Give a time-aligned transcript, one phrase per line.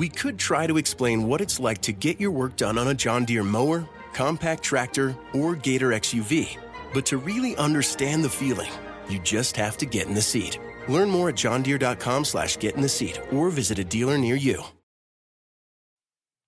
[0.00, 2.94] we could try to explain what it's like to get your work done on a
[2.94, 6.56] John Deere mower, compact tractor, or Gator XUV.
[6.94, 8.70] But to really understand the feeling,
[9.10, 10.58] you just have to get in the seat.
[10.88, 14.64] Learn more at johndeere.com slash get in the seat or visit a dealer near you.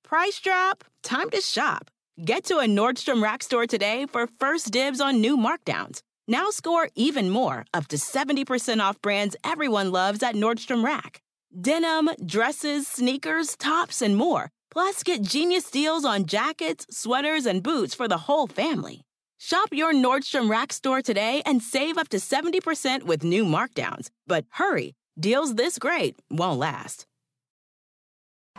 [0.02, 0.82] Price drop?
[1.02, 1.90] Time to shop.
[2.24, 6.00] Get to a Nordstrom Rack store today for first dibs on new markdowns.
[6.26, 11.20] Now score even more, up to 70% off brands everyone loves at Nordstrom Rack.
[11.60, 14.50] Denim, dresses, sneakers, tops, and more.
[14.70, 19.02] Plus, get genius deals on jackets, sweaters, and boots for the whole family.
[19.38, 24.08] Shop your Nordstrom Rack store today and save up to 70% with new markdowns.
[24.26, 27.06] But hurry, deals this great won't last.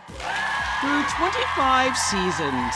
[0.08, 2.75] Through 25 seasons,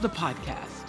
[0.00, 0.88] the podcast.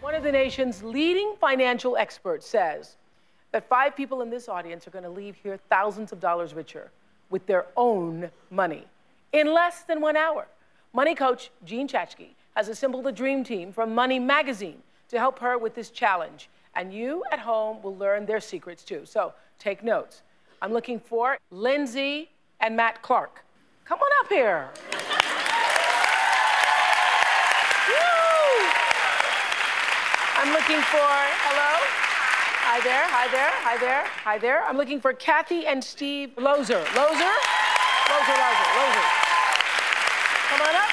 [0.00, 2.96] One of the nation's leading financial experts says
[3.52, 6.90] that five people in this audience are going to leave here thousands of dollars richer
[7.30, 8.86] with their own money
[9.32, 10.46] in less than one hour.
[10.92, 15.56] Money coach Jean Chatzky has assembled a dream team from Money Magazine to help her
[15.56, 16.50] with this challenge.
[16.74, 19.02] And you at home will learn their secrets too.
[19.04, 20.22] So take notes.
[20.60, 23.44] I'm looking for Lindsay and Matt Clark.
[23.84, 25.19] Come on up here.
[30.50, 30.98] I'm looking for,
[31.46, 31.78] hello?
[32.66, 34.64] Hi there, hi there, hi there, hi there.
[34.64, 36.82] I'm looking for Kathy and Steve Lozer.
[36.86, 37.36] Lozer?
[38.10, 39.06] Lozer, Lozer, Lozer.
[40.50, 40.90] Come on up.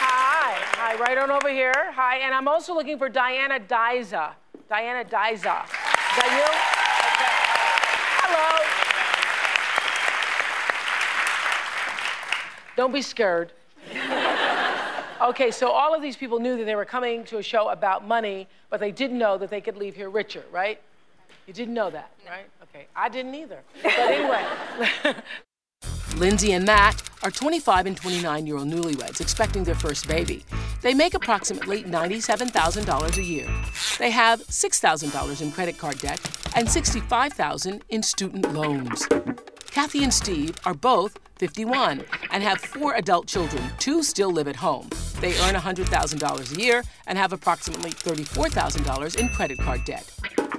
[0.00, 1.92] Hi, hi, right on over here.
[1.92, 4.32] Hi, and I'm also looking for Diana Diza.
[4.70, 5.36] Diana Diza.
[5.36, 6.48] Is that you?
[7.12, 7.34] Okay.
[8.24, 8.64] Hello.
[12.74, 13.52] Don't be scared.
[15.20, 18.06] Okay, so all of these people knew that they were coming to a show about
[18.06, 20.80] money, but they didn't know that they could leave here richer, right?
[21.46, 22.46] You didn't know that, right?
[22.64, 23.60] Okay, I didn't either.
[23.82, 24.44] But anyway.
[26.16, 30.44] Lindsay and Matt are 25 and 29 year old newlyweds expecting their first baby.
[30.82, 33.48] They make approximately $97,000 a year.
[33.98, 36.20] They have $6,000 in credit card debt
[36.54, 39.06] and 65,000 in student loans.
[39.78, 43.62] Kathy and Steve are both 51 and have four adult children.
[43.78, 44.88] Two still live at home.
[45.20, 50.10] They earn $100,000 a year and have approximately $34,000 in credit card debt.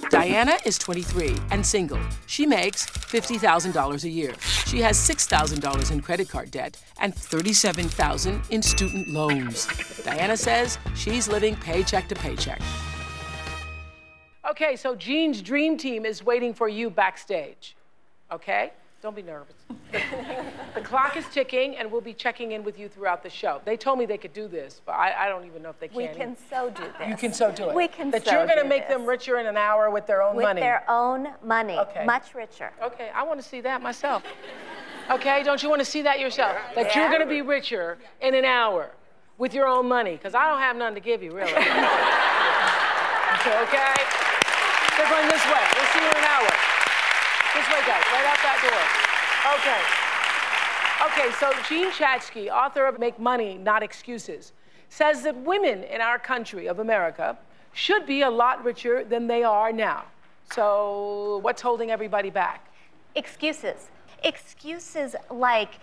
[0.10, 2.00] Diana is 23 and single.
[2.28, 4.34] She makes $50,000 a year.
[4.66, 9.68] She has $6,000 in credit card debt and 37,000 in student loans.
[10.06, 12.62] Diana says she's living paycheck to paycheck.
[14.50, 17.76] Okay, so Jean's dream team is waiting for you backstage.
[18.32, 18.72] Okay?
[19.02, 19.56] Don't be nervous.
[20.76, 23.62] the clock is ticking, and we'll be checking in with you throughout the show.
[23.64, 25.88] They told me they could do this, but I, I don't even know if they
[25.88, 25.96] can.
[25.96, 27.08] We can so do this.
[27.08, 27.76] You can so do it.
[27.76, 28.98] We can That so you're going to make this.
[28.98, 30.60] them richer in an hour with their own With money.
[30.60, 31.78] their own money.
[31.78, 32.04] Okay.
[32.06, 32.72] Much richer.
[32.84, 34.22] Okay, I want to see that myself.
[35.10, 36.58] Okay, don't you want to see that yourself?
[36.76, 38.92] That you're going to be richer in an hour
[39.38, 41.54] with your own money, because I don't have none to give you, really.
[41.54, 41.64] okay?
[44.98, 45.64] They're going this way.
[45.74, 46.69] We'll see you in an hour.
[47.56, 48.84] This way, guys, right out that door.
[49.58, 49.82] Okay.
[51.08, 54.54] Okay, so Jean Chatzky, author of Make Money, Not Excuses,
[54.90, 57.38] says that women in our country of America
[57.74, 60.06] should be a lot richer than they are now.
[60.52, 62.68] So, what's holding everybody back?
[63.16, 63.90] Excuses.
[64.24, 65.76] Excuses like,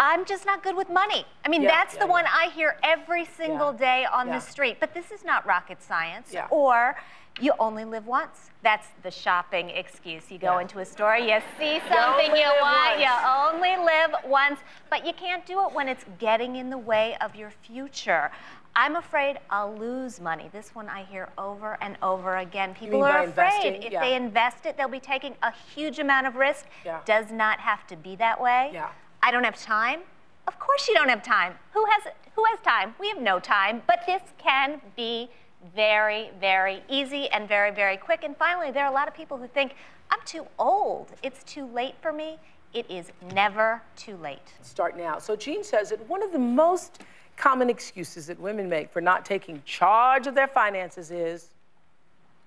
[0.00, 1.24] I'm just not good with money.
[1.44, 2.24] I mean, Yeah, that's yeah, the one.
[2.26, 4.38] I hear every single Yeah, day on yeah.
[4.38, 4.78] the street.
[4.80, 6.30] But this is not rocket science.
[6.32, 6.46] Yeah.
[6.50, 6.96] Or
[7.40, 8.50] you only live once.
[8.62, 10.30] That's the shopping excuse.
[10.30, 10.60] You go Yeah.
[10.62, 14.60] into a store, you see something you live want, you only live once.
[14.88, 18.30] But you can't do it when it's getting in the way of your future.
[18.76, 20.48] I'm afraid I'll lose money.
[20.52, 22.74] This one I hear over and over again.
[22.74, 23.82] People are afraid investing?
[23.82, 24.00] if Yeah.
[24.00, 26.66] they invest it, they'll be taking a huge amount of risk.
[26.84, 27.00] Yeah.
[27.04, 28.70] Does not have to be that way.
[28.72, 28.88] Yeah.
[29.22, 30.02] I don't have time
[30.46, 31.58] Of course you don't have time.
[31.72, 32.94] Who has who has time?
[32.98, 33.82] We have no time.
[33.86, 35.30] But this can be
[35.74, 38.24] very, very easy and very, very quick.
[38.24, 39.74] And finally, there are a lot of people who think,
[40.10, 41.12] I'm too old.
[41.22, 42.38] It's too late for me.
[42.72, 44.52] It is never too late.
[44.62, 45.18] Start now.
[45.18, 47.02] So Jean says that one of the most
[47.36, 51.48] common excuses that women make for not taking charge of their finances is,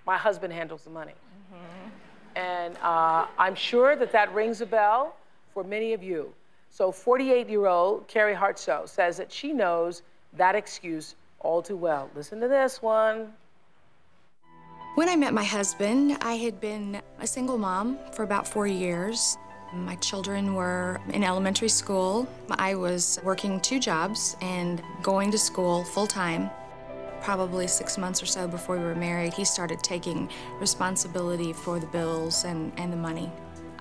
[0.06, 1.14] my husband handles the money.
[1.54, 2.40] Mm-hmm.
[2.40, 5.16] And uh, I'm sure that that rings a bell
[5.54, 6.34] for many of you.
[6.70, 10.04] So 48-year-old Carrie Hartsoe says that she knows
[10.34, 12.10] that excuse all too well.
[12.16, 13.34] Listen to this one.
[14.96, 19.38] When I met my husband, I had been a single mom for about four years.
[19.74, 22.28] My children were in elementary school.
[22.50, 26.50] I was working two jobs and going to school full time.
[27.22, 30.30] Probably six months or so before we were married, he started taking
[30.60, 33.30] responsibility for the bills and, and the money.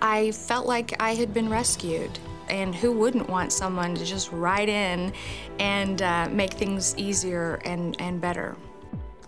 [0.03, 2.19] I felt like I had been rescued.
[2.49, 5.13] And who wouldn't want someone to just ride in
[5.59, 8.57] and uh, make things easier and, and better?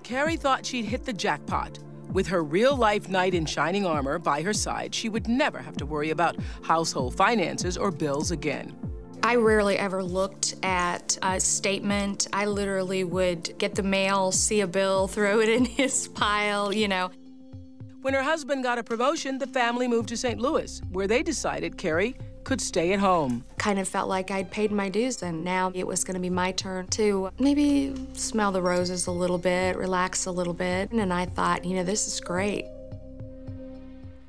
[0.03, 1.79] Carrie thought she'd hit the jackpot.
[2.13, 5.77] With her real life knight in shining armor by her side, she would never have
[5.77, 8.75] to worry about household finances or bills again.
[9.23, 12.29] I rarely ever looked at a statement.
[12.33, 16.89] I literally would get the mail, see a bill, throw it in his pile, you
[16.89, 17.11] know.
[18.01, 20.41] When her husband got a promotion, the family moved to St.
[20.41, 22.17] Louis, where they decided Carrie
[22.49, 23.45] could stay at home.
[23.59, 26.31] Kind of felt like I'd paid my dues, and now it was going to be
[26.31, 30.91] my turn to maybe smell the roses a little bit, relax a little bit.
[30.91, 32.65] And I thought, you know, this is great.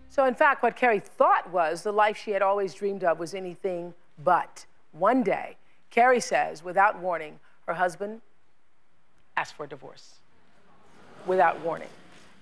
[0.09, 3.33] So, in fact, what Carrie thought was the life she had always dreamed of was
[3.33, 4.65] anything but.
[4.91, 5.55] One day,
[5.89, 8.19] Carrie says, without warning, her husband
[9.37, 10.15] asked for a divorce.
[11.25, 11.87] Without warning.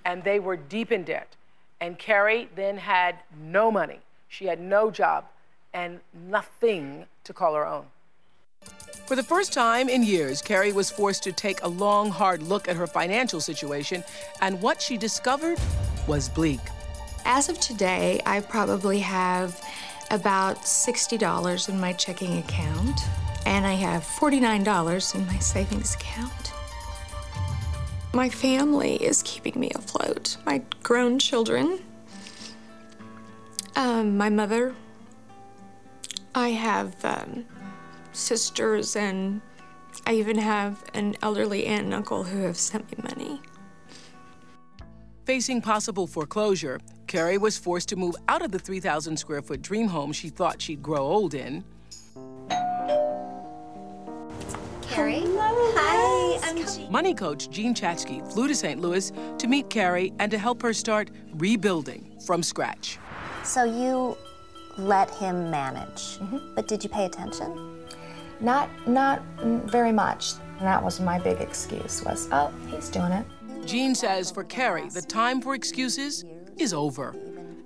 [0.06, 1.36] And they were deep in debt.
[1.80, 4.00] And Carrie then had no money.
[4.28, 5.26] She had no job
[5.78, 7.86] and nothing to call her own.
[9.06, 12.68] For the first time in years, Carrie was forced to take a long, hard look
[12.68, 14.04] at her financial situation,
[14.42, 15.60] and what she discovered
[16.08, 16.60] was bleak.
[17.26, 19.62] As of today, I probably have
[20.10, 23.00] about $60 in my checking account,
[23.46, 26.54] and I have $49 in my savings account.
[28.14, 30.38] My family is keeping me afloat.
[30.44, 31.80] My grown children,
[33.76, 34.74] um, my mother,
[36.38, 37.46] I have um,
[38.12, 39.42] sisters, and
[40.06, 43.42] I even have an elderly aunt and uncle who have sent me money.
[45.26, 49.88] Facing possible foreclosure, Carrie was forced to move out of the 3,000 square foot dream
[49.88, 51.64] home she thought she'd grow old in.
[54.84, 55.24] Carrie?
[55.26, 56.92] Hi, I'm Jean.
[56.92, 58.80] Money coach Jean Chatzky flew to St.
[58.80, 63.00] Louis to meet Carrie and to help her start rebuilding from scratch.
[63.44, 64.16] So you
[64.78, 66.20] let him manage.
[66.20, 66.56] Mm -hmm.
[66.56, 67.78] But did you pay attention?
[68.40, 69.20] Not, not
[69.66, 70.34] very much.
[70.60, 73.26] And that was my big excuse was, oh, he's doing it.
[73.66, 76.24] Jean says for Carrie, the time for excuses
[76.58, 77.16] is over.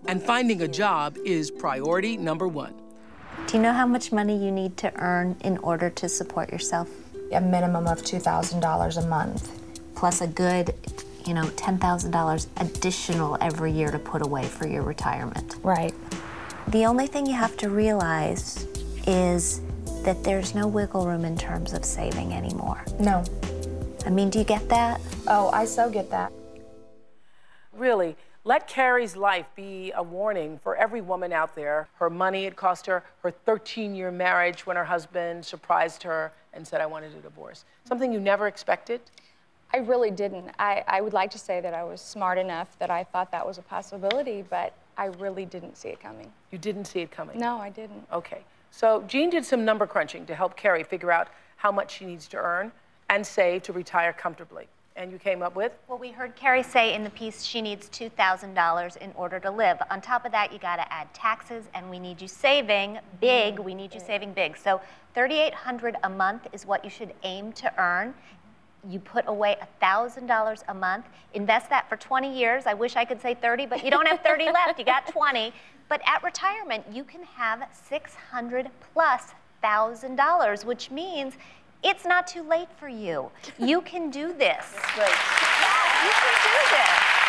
[0.07, 2.73] And finding a job is priority number one.
[3.47, 6.89] Do you know how much money you need to earn in order to support yourself?
[7.33, 9.51] A minimum of $2,000 a month.
[9.95, 10.73] Plus a good,
[11.25, 15.55] you know, $10,000 additional every year to put away for your retirement.
[15.63, 15.93] Right.
[16.71, 18.65] The only thing you have to realize
[19.05, 19.59] is
[20.05, 22.85] that there's no wiggle room in terms of saving anymore.
[22.97, 23.25] No.
[24.05, 25.01] I mean, do you get that?
[25.27, 26.31] Oh, I so get that.
[27.73, 31.89] Really, let Carrie's life be a warning for every woman out there.
[31.95, 36.65] Her money, it cost her her 13 year marriage when her husband surprised her and
[36.65, 37.65] said, I wanted a divorce.
[37.83, 39.01] Something you never expected?
[39.73, 40.51] I really didn't.
[40.57, 43.45] I, I would like to say that I was smart enough that I thought that
[43.45, 46.31] was a possibility, but I really didn't see it coming.
[46.51, 47.39] You didn't see it coming?
[47.39, 48.05] No, I didn't.
[48.13, 48.43] Okay.
[48.69, 52.27] So Jean did some number crunching to help Carrie figure out how much she needs
[52.27, 52.71] to earn
[53.09, 54.67] and save to retire comfortably.
[54.95, 55.71] And you came up with?
[55.87, 59.79] Well, we heard Carrie say in the piece she needs $2,000 in order to live.
[59.89, 63.55] On top of that, you got to add taxes, and we need you saving big.
[63.55, 63.63] Mm.
[63.63, 64.55] We need you saving big.
[64.55, 64.81] So
[65.15, 68.13] 3,800 a month is what you should aim to earn
[68.89, 72.65] you put away $1,000 a month, invest that for 20 years.
[72.65, 75.53] I wish I could say 30, but you don't have 30 left, you got 20.
[75.87, 81.33] But at retirement, you can have 600 plus thousand dollars, which means
[81.83, 83.29] it's not too late for you.
[83.59, 84.65] You can do this.
[84.73, 85.09] That's great.
[85.61, 87.21] Yeah, you can do this.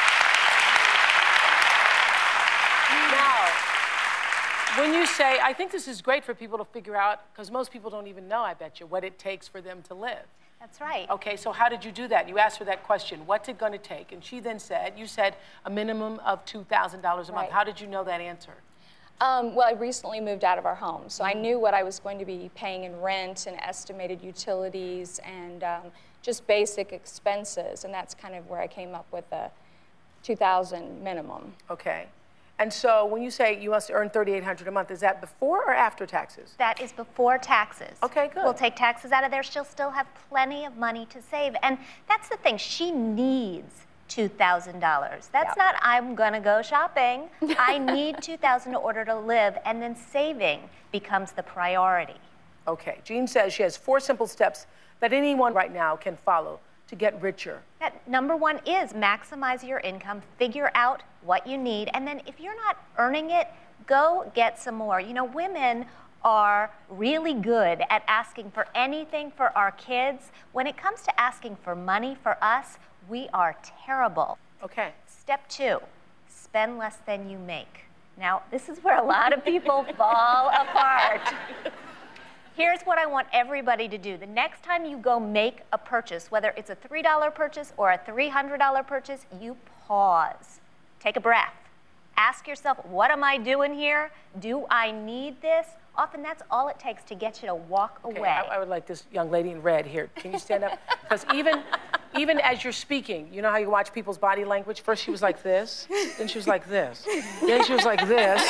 [3.12, 7.50] Now, when you say, I think this is great for people to figure out, because
[7.50, 10.26] most people don't even know, I bet you, what it takes for them to live.
[10.62, 11.10] That's right.
[11.10, 12.28] Okay, so how did you do that?
[12.28, 13.26] You asked her that question.
[13.26, 14.12] What's it going to take?
[14.12, 17.30] And she then said, you said a minimum of $2,000 a month.
[17.30, 17.50] Right.
[17.50, 18.52] How did you know that answer?
[19.20, 21.98] Um, well, I recently moved out of our home, so I knew what I was
[21.98, 25.82] going to be paying in rent and estimated utilities and um,
[26.22, 29.50] just basic expenses, and that's kind of where I came up with the
[30.22, 31.54] 2,000 minimum.
[31.72, 32.06] Okay.
[32.62, 35.74] And so when you say you must earn 3,800 a month, is that before or
[35.74, 36.54] after taxes?
[36.58, 37.98] That is before taxes.
[38.04, 38.44] Okay, good.
[38.44, 39.42] We'll take taxes out of there.
[39.42, 41.56] She'll still have plenty of money to save.
[41.64, 41.76] And
[42.08, 42.56] that's the thing.
[42.58, 44.78] She needs $2,000.
[44.78, 45.56] That's Yep.
[45.56, 47.30] not I'm going to go shopping.
[47.58, 50.60] I need 2000 in order to live and then saving
[50.92, 52.20] becomes the priority.
[52.68, 52.98] Okay.
[53.02, 54.68] Jean says she has four simple steps
[55.00, 56.60] that anyone right now can follow
[56.92, 57.62] to get richer.
[57.80, 62.38] That number one is maximize your income, figure out what you need, and then if
[62.38, 63.48] you're not earning it,
[63.86, 65.00] go get some more.
[65.00, 65.86] You know, women
[66.22, 70.32] are really good at asking for anything for our kids.
[70.52, 73.56] When it comes to asking for money for us, we are
[73.86, 74.36] terrible.
[74.62, 74.90] Okay.
[75.06, 75.78] Step two,
[76.28, 77.86] spend less than you make.
[78.18, 81.22] Now, this is where a lot of people fall apart.
[82.54, 84.18] Here's what I want everybody to do.
[84.18, 87.98] The next time you go make a purchase, whether it's a $3 purchase or a
[87.98, 89.56] $300 purchase, you
[89.86, 90.60] pause.
[91.00, 91.54] Take a breath.
[92.16, 94.10] Ask yourself, what am I doing here?
[94.38, 95.66] Do I need this?
[95.96, 98.28] Often that's all it takes to get you to walk Okay, away.
[98.28, 100.10] I, I would like this young lady in red here.
[100.16, 100.78] Can you stand up?
[101.02, 101.62] Because even,
[102.16, 104.80] even as you're speaking, you know how you watch people's body language?
[104.80, 107.06] First she was like this, then she was like this,
[107.46, 108.40] then she was like this.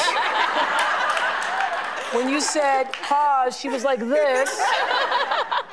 [2.13, 4.61] When you said pause, she was like this.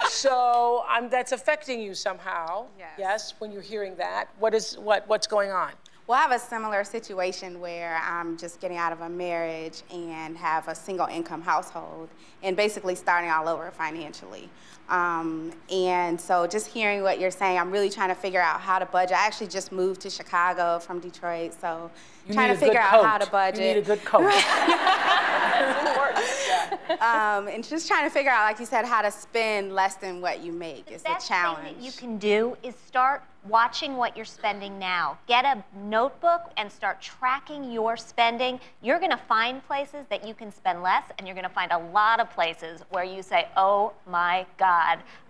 [0.09, 2.65] So um, that's affecting you somehow.
[2.77, 2.89] Yes.
[2.97, 3.33] Yes.
[3.39, 5.71] When you're hearing that, what is what what's going on?
[6.07, 10.35] Well, I have a similar situation where I'm just getting out of a marriage and
[10.35, 12.09] have a single income household
[12.41, 14.49] and basically starting all over financially.
[14.89, 18.79] Um, and so just hearing what you're saying, I'm really trying to figure out how
[18.79, 19.15] to budget.
[19.15, 21.91] I actually just moved to Chicago from Detroit, so
[22.27, 23.61] You trying to figure out how to budget.
[23.61, 24.31] You need a good coat.
[27.01, 30.21] um, and just trying to figure out, like you said, how to spend less than
[30.21, 31.65] what you make is the best challenge.
[31.65, 35.17] thing that you can do is start watching what you're spending now.
[35.27, 38.59] Get a notebook and start tracking your spending.
[38.81, 41.71] You're going to find places that you can spend less, and you're going to find
[41.71, 44.78] a lot of places where you say, oh my God,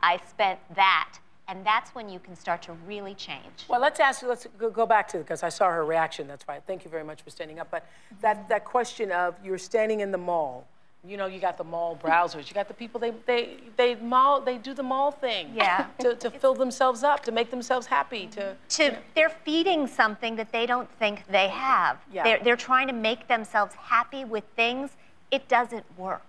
[0.01, 1.20] I spent that.
[1.50, 3.65] And that's when you can start to really change.
[3.68, 4.22] Well, let's ask.
[4.22, 6.27] Let's go- back to because I saw her reaction.
[6.27, 6.60] That's why.
[6.60, 7.72] Thank you very much for standing up.
[7.72, 7.86] But
[8.22, 8.50] that mm-hmm.
[8.50, 10.68] that question of you're standing in the mall.
[11.03, 12.50] You know, you got the mall browsers.
[12.50, 13.00] You got the people.
[13.00, 14.41] They they they mall.
[14.41, 15.51] They do the mall thing.
[15.56, 15.88] Yeah.
[16.00, 18.27] To to fill themselves up, to make themselves happy.
[18.27, 18.91] To mm-hmm.
[18.91, 21.98] to they're feeding something that they don't think they have.
[22.13, 22.25] Yeah.
[22.25, 24.91] They're, they're trying to make themselves happy with things.
[25.32, 26.28] It doesn't work.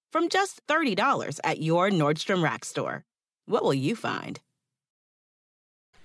[0.11, 3.05] from just $30 at your Nordstrom Rack store.
[3.45, 4.39] What will you find?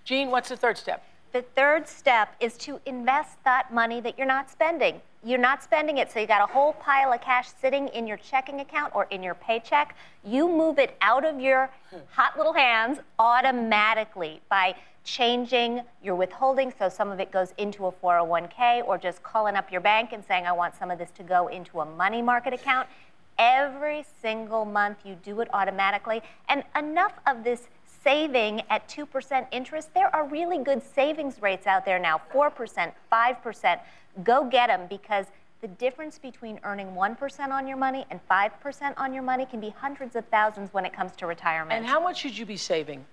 [0.05, 1.05] Jean, what's the third step?
[1.33, 5.01] The third step is to invest that money that you're not spending.
[5.25, 8.17] You're not spending it, so you got a whole pile of cash sitting in your
[8.17, 9.97] checking account or in your paycheck.
[10.25, 11.69] You move it out of your
[12.11, 17.93] hot little hands automatically by changing your withholding so some of it goes into a
[17.93, 21.23] 401k or just calling up your bank and saying, I want some of this to
[21.23, 22.89] go into a money market account.
[23.39, 26.23] Every single month you do it automatically.
[26.49, 27.69] And enough of this
[28.03, 33.81] saving at 2% interest, there are really good savings rates out there now 4%, 5%.
[34.25, 35.27] Go get them because
[35.61, 39.71] the difference between earning 1% on your money and 5% on your money can be
[39.71, 41.73] hundreds of thousands when it comes to retirement.
[41.73, 43.05] And how much should you be saving?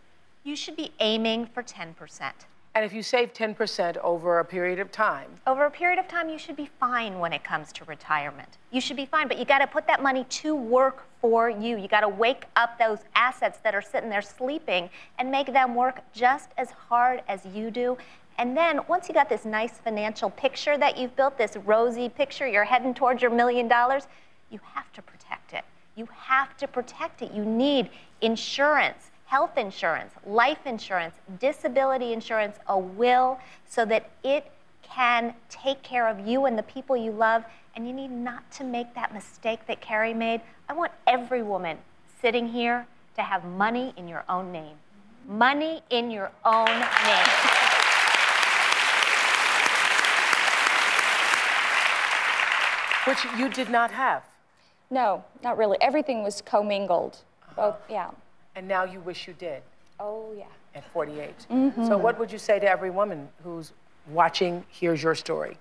[0.44, 2.32] You should be aiming for 10%.
[2.76, 6.28] And if you save 10% over a period of time, Over a period of time,
[6.28, 8.58] you should be fine when it comes to retirement.
[8.72, 11.78] You should be fine, but you got to put that money to work for you.
[11.78, 14.90] You got to wake up those assets that are sitting there sleeping
[15.20, 17.96] and make them work just as hard as you do.
[18.40, 22.48] And then once you got this nice financial picture that you've built, this rosy picture,
[22.48, 24.08] you're heading towards your million dollars,
[24.50, 25.64] you have to protect it.
[25.96, 27.32] You have to protect it.
[27.32, 27.90] You need
[28.22, 34.52] insurance, health insurance, life insurance, disability insurance, a will, so that it
[34.84, 37.44] can take care of you and the people you love.
[37.76, 40.42] And you need not to make that mistake that Carrie made.
[40.70, 41.80] I want every woman
[42.22, 42.86] sitting here
[43.16, 44.76] to have money in your own name.
[45.28, 47.30] Money in your own name.
[53.08, 54.22] Which you did not have.
[54.92, 55.80] No, not really.
[55.82, 57.18] Everything was commingled.
[57.56, 58.12] Both, yeah.
[58.56, 59.62] And now you wish you did
[60.00, 60.46] Oh, yeah.
[60.76, 61.46] at 48.
[61.50, 61.88] Mhm.
[61.88, 63.72] So, what would you say to every woman who's
[64.08, 65.58] watching, hears your story?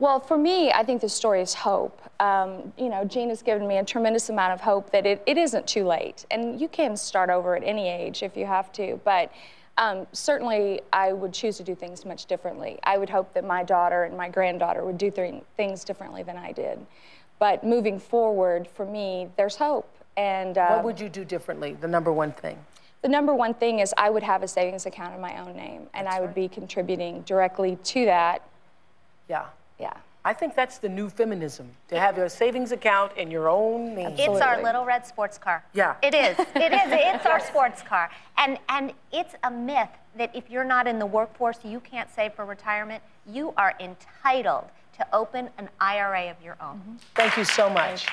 [0.00, 2.00] Well, for me, I think the story is hope.
[2.20, 5.36] Um, you know, Jean has given me a tremendous amount of hope that it, it
[5.36, 6.24] isn't too late.
[6.30, 9.00] And you can start over at any age if you have to.
[9.04, 9.32] But
[9.76, 12.78] um, certainly, I would choose to do things much differently.
[12.84, 16.36] I would hope that my daughter and my granddaughter would do th- things differently than
[16.36, 16.84] I did.
[17.40, 19.88] But moving forward, for me, there's hope.
[20.18, 21.76] And uh, what would you do differently?
[21.80, 22.58] The number one thing.
[23.02, 25.82] the number one thing is I would have a savings account in my own name,
[25.94, 28.42] and I would be contributing directly to that.
[29.28, 29.46] Yeah.
[29.78, 29.94] Yeah.
[30.24, 34.16] I think that's the new feminism to have a savings account in your own name.
[34.18, 35.64] It's our little red sports car.
[35.72, 35.94] Yeah.
[36.02, 36.36] It is.
[36.56, 36.88] It is.
[36.90, 38.10] It's our sports car.
[38.36, 42.34] And and it's a myth that if you're not in the workforce, you can't save
[42.34, 43.02] for retirement.
[43.24, 44.64] You are entitled
[44.98, 46.98] to open an IRA of your own.
[47.14, 48.08] Thank you so much.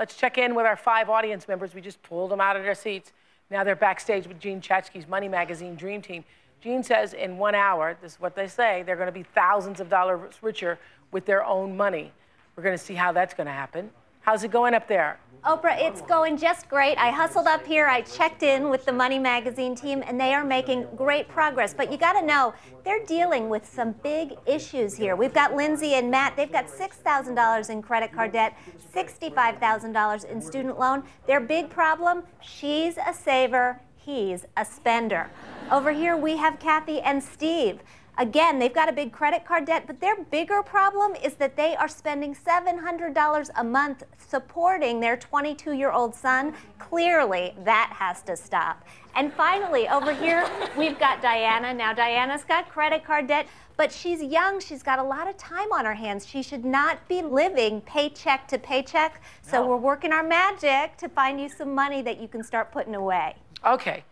[0.00, 1.74] Let's check in with our five audience members.
[1.74, 3.12] We just pulled them out of their seats.
[3.50, 6.24] Now they're backstage with Jean Chatzky's Money Magazine Dream Team.
[6.62, 9.78] Jean says in one hour, this is what they say, they're going to be thousands
[9.78, 10.78] of dollars richer
[11.12, 12.12] with their own money.
[12.56, 13.90] We're going to see how that's going to happen.
[14.22, 15.20] How's it going up there?
[15.44, 16.98] Oprah, it's going just great.
[16.98, 17.86] I hustled up here.
[17.86, 21.72] I checked in with the Money Magazine team, and they are making great progress.
[21.72, 22.52] But you got to know,
[22.84, 25.16] they're dealing with some big issues here.
[25.16, 26.36] We've got Lindsay and Matt.
[26.36, 28.54] They've got $6,000 in credit card debt,
[28.94, 31.04] $65,000 in student loan.
[31.26, 35.30] Their big problem she's a saver, he's a spender.
[35.72, 37.80] Over here, we have Kathy and Steve.
[38.20, 41.74] Again, they've got a big credit card debt, but their bigger problem is that they
[41.74, 46.52] are spending $700 a month supporting their 22 year old son.
[46.78, 48.84] Clearly, that has to stop.
[49.14, 51.72] And finally, over here, we've got Diana.
[51.72, 53.46] Now, Diana's got credit card debt,
[53.78, 54.60] but she's young.
[54.60, 56.26] She's got a lot of time on her hands.
[56.26, 59.22] She should not be living paycheck to paycheck.
[59.40, 62.94] So, we're working our magic to find you some money that you can start putting
[62.94, 63.36] away.
[63.64, 64.04] Okay.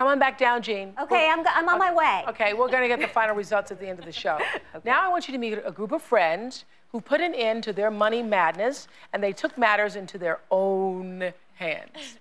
[0.00, 0.94] Come on back down, Jean.
[0.98, 2.24] Okay, I'm, I'm on my way.
[2.26, 4.36] Okay, we're going to get the final results at the end of the show.
[4.74, 4.80] okay.
[4.82, 7.74] Now I want you to meet a group of friends who put an end to
[7.74, 12.18] their money madness and they took matters into their own hands.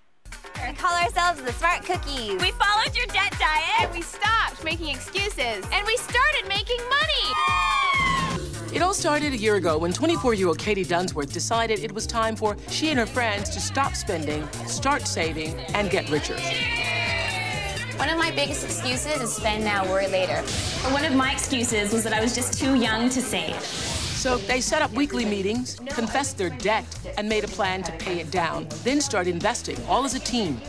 [0.68, 2.42] We call ourselves the Smart Cookies.
[2.42, 3.80] We followed your debt diet.
[3.80, 5.66] And we stopped making excuses.
[5.72, 8.76] And we started making money.
[8.76, 12.06] It all started a year ago when 24 year old Katie Dunsworth decided it was
[12.06, 16.36] time for she and her friends to stop spending, start saving, and get richer.
[18.00, 20.38] One of my biggest excuses is spend now, worry later.
[20.94, 23.62] One of my excuses was that I was just too young to save.
[23.62, 26.86] So they set up weekly meetings, confessed their debt,
[27.18, 30.62] and made a plan to pay it down, then start investing, all as a team.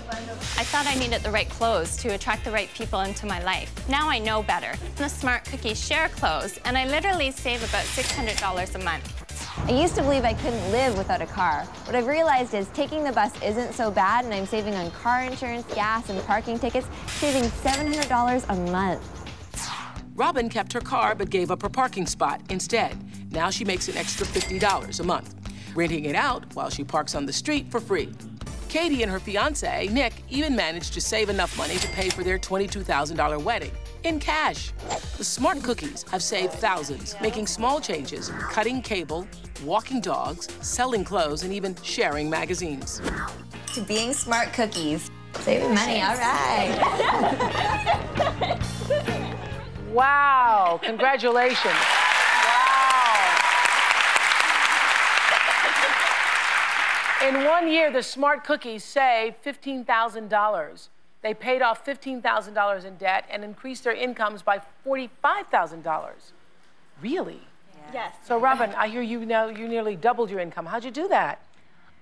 [0.59, 3.73] I thought I needed the right clothes to attract the right people into my life.
[3.89, 4.75] Now I know better.
[4.97, 9.30] The Smart Cookies share clothes, and I literally save about $600 a month.
[9.57, 11.65] I used to believe I couldn't live without a car.
[11.85, 15.23] What I've realized is taking the bus isn't so bad, and I'm saving on car
[15.23, 19.03] insurance, gas, and parking tickets, saving $700 a month.
[20.15, 22.97] Robin kept her car but gave up her parking spot instead.
[23.33, 25.35] Now she makes an extra $50 a month,
[25.75, 28.13] renting it out while she parks on the street for free.
[28.69, 32.39] Katie and her fiance, Nick, even managed to save enough money to pay for their
[32.39, 33.73] $22,000 wedding
[34.05, 34.73] in cash.
[35.19, 39.27] The Smart Cookies have saved thousands, making small changes, cutting cable,
[39.65, 43.01] walking dogs, selling clothes, and even sharing magazines.
[43.75, 45.11] To being smart cookies.
[45.41, 47.47] Saving money, all right.
[49.93, 51.75] Wow, congratulations.
[51.75, 53.39] wow.
[57.27, 60.89] In one year, the Smart Cookies saved $15,000.
[61.23, 66.13] They paid off $15,000 in debt and increased their incomes by $45,000.
[67.03, 67.41] Really?
[67.93, 68.15] Yes.
[68.25, 70.67] So, Robin, I hear you now you nearly doubled your income.
[70.67, 71.43] How'd you do that?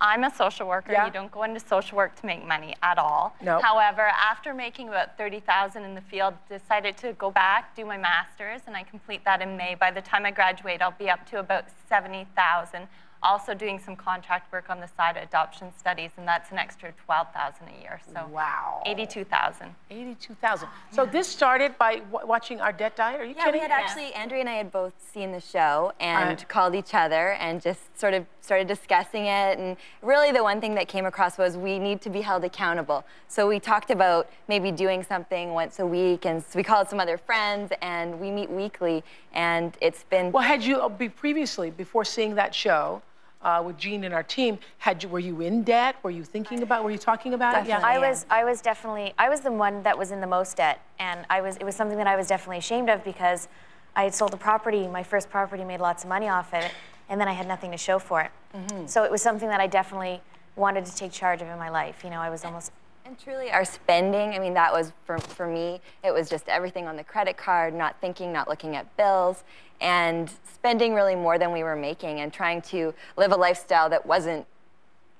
[0.00, 0.92] I'm a social worker.
[0.92, 1.06] Yeah.
[1.06, 3.34] You don't go into social work to make money at all.
[3.42, 3.58] No.
[3.60, 8.60] However, after making about 30,000 in the field, decided to go back, do my master's,
[8.68, 9.74] and I complete that in May.
[9.74, 12.86] By the time I graduate, I'll be up to about 70,000.
[13.22, 16.92] Also doing some contract work on the side of adoption studies, and that's an extra
[17.04, 18.00] 12,000 a year.
[18.14, 18.82] So wow.
[18.86, 19.74] 82,000.
[19.90, 20.68] 82,000.
[20.92, 23.20] So this started by w- watching our debt diet?
[23.20, 23.60] Are you Yeah, kidding?
[23.60, 26.48] we had actually, Andrea and I had both seen the show and Right.
[26.48, 29.58] called each other and just sort of started discussing it.
[29.58, 33.04] And really, the one thing that came across was we need to be held accountable.
[33.26, 37.00] So we talked about maybe doing something once a week, and so we called some
[37.00, 39.02] other friends, and we meet weekly.
[39.32, 40.30] And it's been.
[40.32, 43.02] Well, had you uh, be previously, before seeing that show,
[43.42, 45.96] uh, with Jean and our team, had you, were you in debt?
[46.02, 46.84] Were you thinking about?
[46.84, 47.68] Were you talking about it?
[47.68, 47.80] Yeah.
[47.82, 48.26] I was.
[48.30, 49.14] I was definitely.
[49.18, 51.56] I was the one that was in the most debt, and I was.
[51.56, 53.48] It was something that I was definitely ashamed of because
[53.94, 54.86] I had sold a property.
[54.88, 56.72] My first property made lots of money off it,
[57.08, 58.30] and then I had nothing to show for it.
[58.54, 58.86] Mm-hmm.
[58.86, 60.20] So it was something that I definitely
[60.56, 62.02] wanted to take charge of in my life.
[62.02, 62.72] You know, I was almost.
[63.08, 66.86] And truly, our spending, I mean, that was for, for me, it was just everything
[66.86, 69.44] on the credit card, not thinking, not looking at bills,
[69.80, 74.04] and spending really more than we were making and trying to live a lifestyle that
[74.04, 74.44] wasn't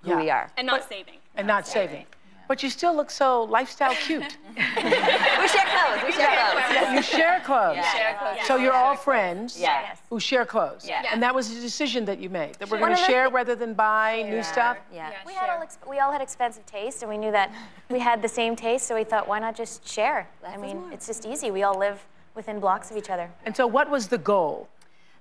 [0.03, 0.53] who we are.
[0.59, 1.15] And not saving.
[1.35, 2.05] And not saving.
[2.49, 4.37] But you still look so lifestyle cute.
[4.57, 6.03] we share clothes.
[6.07, 6.93] We share clothes.
[6.95, 7.77] You share clothes.
[7.77, 7.93] Yeah.
[7.93, 8.47] Share clothes.
[8.47, 9.99] So you're all friends Yes.
[10.09, 10.87] who share clothes.
[10.89, 11.07] Yes.
[11.13, 13.29] And that was a decision that you made, that we're going to of the share
[13.29, 14.79] rather than buy new stuff?
[14.93, 15.13] Yeah.
[15.27, 15.63] we had all.
[15.89, 17.53] We all had expensive taste, and we knew that
[17.91, 18.87] we had the same taste.
[18.87, 20.27] So we thought, why not just share?
[20.47, 21.51] I mean, it's just easy.
[21.51, 23.31] We all live within blocks of each other.
[23.45, 24.69] And so what was the goal?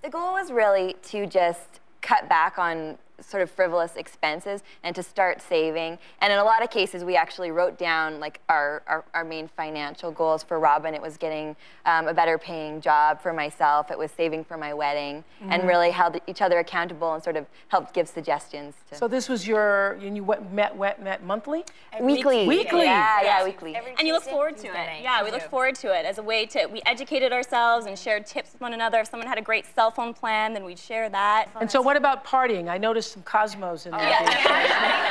[0.02, 5.02] The goal was really to just cut back on sort of frivolous expenses and to
[5.02, 5.98] start saving.
[6.22, 9.48] And in a lot of cases, we actually wrote down like our, our, our main
[9.48, 10.94] financial goals for Robin.
[10.94, 13.90] It was getting um, a better paying job for myself.
[13.92, 15.68] It was saving for my wedding and Mhm.
[15.68, 18.76] really held each other accountable and sort of helped give suggestions.
[18.92, 21.66] To So this was your, and you went, met, met, met monthly?
[22.00, 22.48] Weekly.
[22.48, 22.84] Weekly?
[22.86, 23.76] Yeah, yeah, weekly.
[23.76, 25.02] And you look forward to it.
[25.02, 28.26] Yeah, we look forward to it as a way to, we educated ourselves and shared
[28.26, 29.00] tips with one another.
[29.00, 31.50] If someone had a great cell phone plan, then we'd share that.
[31.60, 32.70] And so what about partying?
[32.70, 34.20] I noticed some Cosmos in there.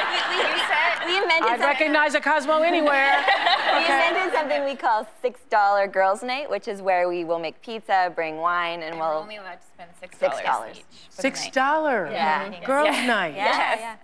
[1.06, 3.24] We invented I'd something- recognize a Cosmo anywhere.
[3.76, 8.10] We invented something we call $6 Girls Night, which is where we will make pizza,
[8.14, 9.08] bring wine, and, we'll.
[9.08, 10.76] only allowed to spend six Six dollars dollars.
[10.78, 10.84] each.
[11.10, 12.10] Six dollars.
[12.12, 12.64] Yeah.
[12.64, 13.06] Girls' Yeah.
[13.06, 13.34] night.
[13.36, 13.96] Yeah, yeah.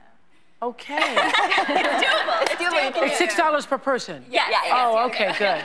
[0.63, 0.95] Okay.
[0.97, 2.43] It's doable.
[2.43, 3.03] It's doable.
[3.07, 4.25] It's six dollars per person.
[4.31, 4.75] Yeah, yeah, yeah.
[4.93, 5.65] Oh, okay, good.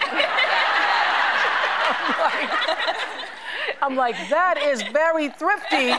[3.82, 5.92] I'm like, that is very thrifty.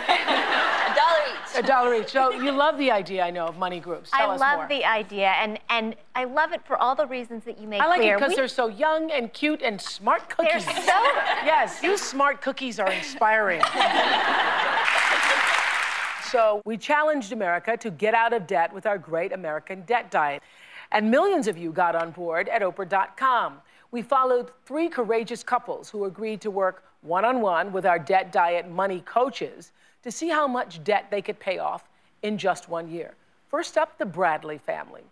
[0.99, 1.59] Dollar each.
[1.59, 2.09] A dollar each.
[2.13, 4.11] So you love the idea, I know, of money groups.
[4.11, 4.69] Tell I love more.
[4.69, 7.87] the idea, and and I love it for all the reasons that you make I
[7.87, 8.15] like clear.
[8.15, 10.65] it because We- they're so young and cute and smart cookies.
[10.67, 10.93] They're so-
[11.53, 13.63] yes, you smart cookies are inspiring.
[16.31, 20.43] so we challenged America to get out of debt with our great American debt diet.
[20.93, 23.61] And millions of you got on board at Oprah.com.
[23.91, 28.33] We followed three courageous couples who agreed to work one on one with our debt
[28.33, 31.89] diet money coaches to see how much debt they could pay off
[32.23, 33.15] in just one year.
[33.49, 35.03] First up, the Bradley family.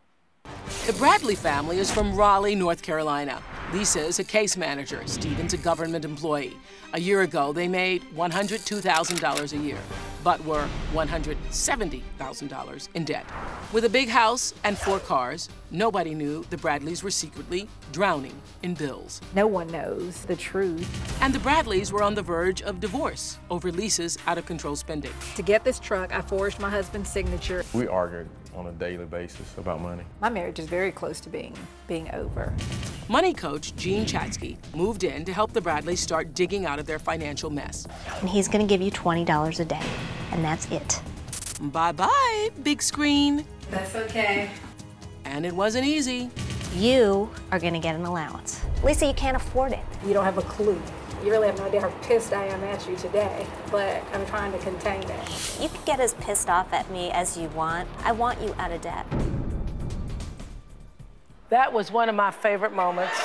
[0.86, 3.42] The Bradley family is from Raleigh, North Carolina.
[3.72, 5.02] Lisa is a case manager.
[5.06, 6.56] Stephen's a government employee.
[6.92, 9.78] A year ago, they made $102,000 a year,
[10.22, 13.26] but were $170,000 in debt.
[13.72, 18.74] With a big house and four cars, nobody knew the Bradleys were secretly drowning in
[18.74, 19.20] bills.
[19.34, 20.88] No one knows the truth.
[21.20, 25.12] And the Bradleys were on the verge of divorce over Lisa's out of control spending.
[25.34, 27.64] To get this truck, I forged my husband's signature.
[27.72, 30.02] We argued on a daily basis about money.
[30.20, 31.54] My marriage is very close to being
[31.86, 32.52] being over.
[33.08, 36.98] Money coach Jean Chatzky moved in to help the Bradleys start digging out of their
[36.98, 37.86] financial mess.
[38.20, 39.82] and he's going to give you twenty dollars a day,
[40.32, 41.00] and that's it.
[41.60, 43.44] Bye bye, big screen.
[43.70, 44.50] That's okay.
[45.24, 46.30] And it wasn't easy.
[46.74, 48.60] You are going to get an allowance.
[48.84, 49.80] Lisa, you can't afford it.
[50.06, 50.80] You don't have a clue.
[51.24, 54.52] You really have no idea how pissed I am at you today, but I'm trying
[54.52, 55.58] to contain that.
[55.60, 57.88] You can get as pissed off at me as you want.
[58.04, 59.06] I want you out of debt.
[61.48, 63.16] That was one of my favorite moments.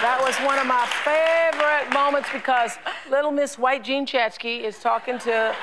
[0.00, 2.76] that was one of my favorite moments because
[3.10, 5.54] little Miss White Jean Chatzky is talking to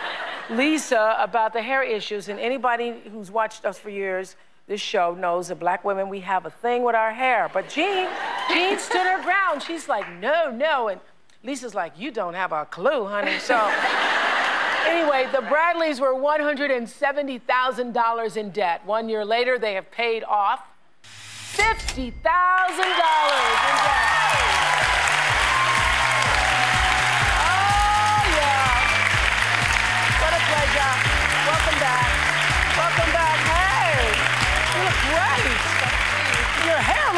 [0.50, 2.30] Lisa about the hair issues.
[2.30, 4.36] And anybody who's watched us for years,
[4.68, 7.50] this show knows that black women, we have a thing with our hair.
[7.54, 8.08] But Jean,
[8.50, 9.64] Jean stood her ground.
[9.64, 10.90] She's like, no, no.
[10.90, 11.00] And
[11.44, 13.40] Lisa's like, you don't have a clue, honey.
[13.40, 13.56] So
[14.88, 18.86] anyway, the Bradleys were $170,000 in debt.
[18.86, 20.62] One year later, they have paid off
[21.54, 24.15] $50,000 in debt.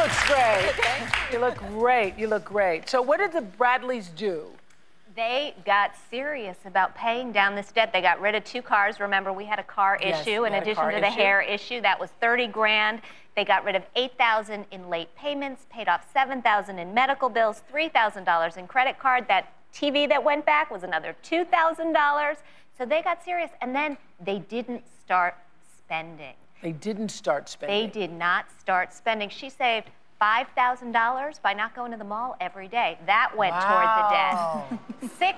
[0.08, 0.74] Looks great.
[1.34, 2.18] You look great.
[2.18, 2.88] You look great.
[2.88, 4.46] So, what did the Bradleys do?
[5.14, 7.92] They got serious about paying down this debt.
[7.92, 9.02] They got rid of two cars.
[9.02, 11.20] Remember, we had a car Yes, issue in addition to the issue.
[11.20, 11.82] hair issue.
[11.82, 13.02] That was 30 grand.
[13.36, 18.56] They got rid of 8,000 in late payments, paid off 7,000 in medical bills, $3,000
[18.56, 19.28] in credit card.
[19.28, 22.38] That TV that went back was another $2,000.
[22.78, 25.36] So they got serious, and then they didn't start
[25.78, 26.36] spending.
[26.62, 27.80] They didn't start spending.
[27.80, 29.30] They did not start spending.
[29.30, 29.90] She saved
[30.22, 32.98] $5,000 by not going to the mall every day.
[33.06, 33.70] That went Wow.
[33.70, 34.38] toward the debt.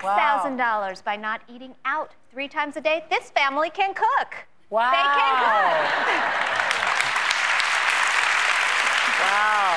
[0.00, 3.04] $6,000 by not eating out three times a day.
[3.10, 4.34] This family can cook.
[4.70, 4.90] Wow.
[4.90, 5.50] They can cook.
[9.20, 9.76] Wow.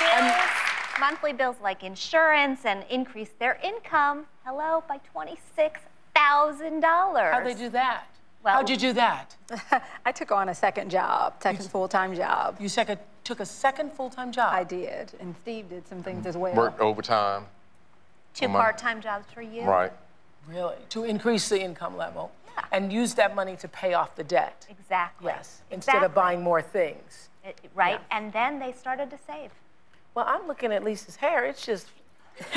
[0.00, 0.34] They bills,
[1.00, 7.32] monthly bills like insurance and increase their income, hello, by $26,000.
[7.32, 8.04] How'd they do that?
[8.52, 9.36] How'd you do that?
[10.04, 12.56] I took on a second job, second full-time job.
[12.60, 14.52] You second, took a second full-time job?
[14.52, 16.28] I did, and Steve did some things mm.
[16.28, 16.54] as well.
[16.54, 17.44] Worked overtime.
[18.34, 19.62] Two my- part-time jobs for you?
[19.62, 19.92] Right.
[20.48, 20.76] Really?
[20.90, 22.30] To increase the income level
[22.72, 24.66] and use that money to pay off the debt.
[24.70, 25.26] Exactly.
[25.26, 25.62] Yes.
[25.70, 27.28] Instead of buying more things.
[27.44, 28.00] It- right?
[28.10, 29.50] And then they started to save.
[30.14, 31.44] Well, I'm looking at Lisa's hair.
[31.44, 31.88] It's just.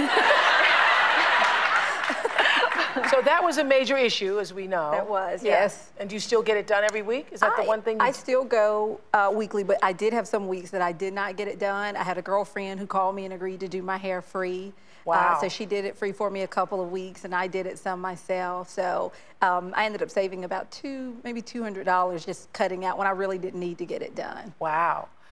[3.10, 4.92] so that was a major issue, as we know.
[4.92, 5.52] That was, Yeah.
[5.52, 5.92] yes.
[6.00, 7.28] And do you still get it done every week?
[7.32, 7.98] Is that the one thing?
[7.98, 8.06] You...
[8.06, 11.36] I still go uh, weekly, but I did have some weeks that I did not
[11.38, 11.96] get it done.
[11.96, 14.74] I had a girlfriend who called me and agreed to do my hair free.
[15.06, 15.36] Wow.
[15.36, 17.66] Uh, so she did it free for me a couple of weeks, and I did
[17.66, 18.70] it some myself.
[18.70, 22.98] So um, I ended up saving about two, maybe two hundred dollars just cutting out
[22.98, 24.54] when I really didn't need to get it done.
[24.60, 25.08] Wow.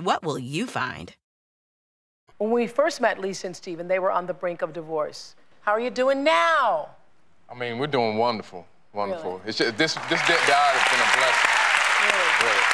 [0.00, 1.14] What will you find?
[2.38, 5.34] When we first met Lisa and Stephen, they were on the brink of divorce.
[5.60, 6.88] How are you doing now?
[7.50, 9.42] I mean, we're doing wonderful, wonderful.
[9.44, 11.50] It's just, this this debt diet has been a blessing.
[12.40, 12.64] Really.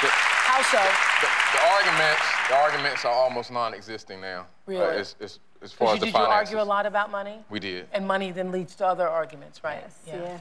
[0.00, 0.08] The,
[0.48, 0.80] How so?
[1.20, 4.46] the, the arguments, the arguments are almost non-existing now.
[4.66, 4.82] Really?
[4.82, 7.10] Uh, as, as, as far as Did the you, did you argue a lot about
[7.10, 7.40] money?
[7.50, 7.86] We did.
[7.92, 9.82] And money then leads to other arguments, right?
[9.82, 10.40] Yes, yes.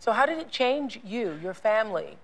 [0.00, 2.16] So how did it change you, your family,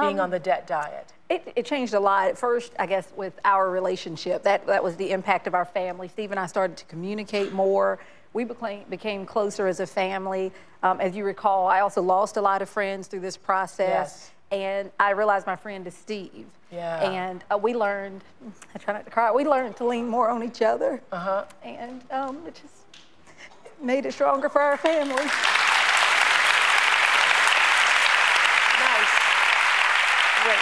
[0.00, 1.12] being Um, on the debt diet?
[1.28, 2.28] It, it changed a lot.
[2.28, 6.08] At first, I guess, with our relationship, that, that was the impact of our family.
[6.08, 7.98] Steve and I started to communicate more.
[8.32, 10.52] We became, became closer as a family.
[10.82, 13.88] Um, as you recall, I also lost a lot of friends through this process.
[13.88, 14.30] Yes.
[14.50, 16.46] And I realized my friend is Steve.
[16.70, 17.10] Yeah.
[17.10, 18.22] And uh, we learned,
[18.74, 21.00] I try not to cry, we learned to lean more on each other.
[21.10, 21.44] Uh-huh.
[21.62, 22.84] And um, it just
[23.80, 25.14] made it stronger for our family.
[25.14, 25.32] Nice.
[30.44, 30.58] Great.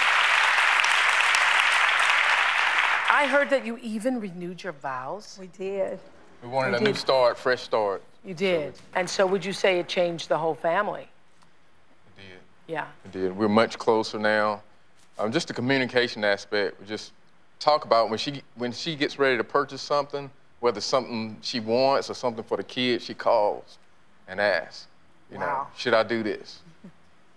[3.22, 5.36] I heard that you even renewed your vows.
[5.40, 6.00] We did.
[6.42, 8.02] We wanted We a new start, fresh start.
[8.24, 8.74] You did.
[8.96, 11.02] And so would you say it changed the whole family?
[11.02, 12.40] It did.
[12.66, 12.86] Yeah.
[13.04, 13.36] It did.
[13.36, 14.60] We're much closer now.
[15.20, 16.80] Um, just the communication aspect.
[16.80, 17.12] We just
[17.60, 21.60] talk about when she when she gets ready to purchase something, whether it's something she
[21.60, 23.78] wants or something for the kids, she calls
[24.26, 24.88] and asks,
[25.30, 25.68] you know, Wow.
[25.76, 26.58] should I do this?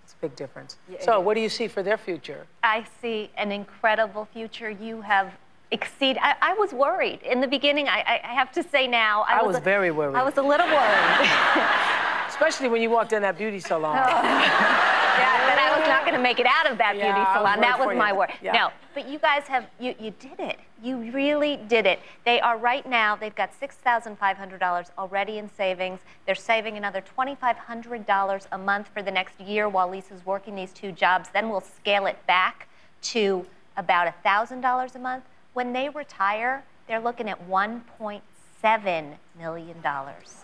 [0.03, 0.77] It's a big difference.
[0.89, 1.17] Yeah, so yeah.
[1.17, 2.45] what do you see for their future?
[2.63, 4.69] I see an incredible future.
[4.69, 5.31] You have
[5.71, 6.17] exceed.
[6.21, 7.87] I, I was worried in the beginning.
[7.87, 9.25] I, I, I have to say now.
[9.27, 10.15] I was a- very worried.
[10.15, 11.29] I was a little worried.
[12.27, 13.97] Especially when you walked in that beauty salon.
[13.97, 14.01] Oh.
[14.23, 17.59] yeah, that I was not going to make it out of that Yeah, beauty salon.
[17.59, 17.97] worried That was you.
[17.97, 18.33] my worry.
[18.41, 18.51] Yeah.
[18.51, 20.59] No, but you guys have you you did it.
[20.83, 21.99] You really did it.
[22.25, 23.15] They are right now.
[23.15, 26.01] They've got six thousand five hundred dollars already in savings.
[26.25, 30.25] They're saving another twenty five hundred dollars a month for the next year while Lisa's
[30.25, 31.29] working these two jobs.
[31.33, 32.67] Then we'll scale it back
[33.03, 33.45] to
[33.77, 35.23] about thousand dollars a month.
[35.55, 38.21] When they retire, they're looking at one point
[38.61, 40.43] seven million dollars.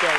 [0.00, 0.10] Great.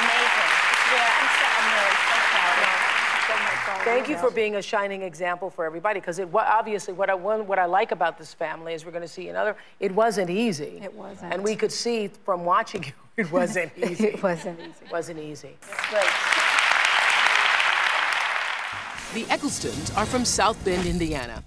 [0.00, 0.50] Amazing.
[0.90, 3.84] Yeah, I'm, so, I'm really so proud of you.
[3.84, 7.46] Thank you for being a shining example for everybody, because it obviously what I one,
[7.46, 9.54] what I like about this family is we're going to see another.
[9.78, 10.80] It wasn't easy.
[10.82, 11.32] It wasn't.
[11.32, 14.08] And we could see from watching you, it wasn't easy.
[14.08, 14.84] It wasn't easy.
[14.86, 15.56] It wasn't easy.
[15.88, 16.02] Great.
[19.12, 21.42] The Ecclestons are from South Bend, Indiana.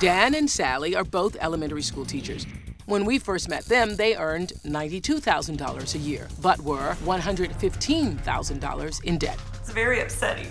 [0.00, 2.46] Dan and Sally are both elementary school teachers.
[2.86, 9.38] When we first met them, they earned $92,000 a year, but were $115,000 in debt.
[9.60, 10.48] It's very upsetting.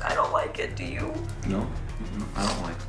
[0.00, 1.12] I don't like it, do you?
[1.48, 1.68] No,
[2.36, 2.82] I don't like it.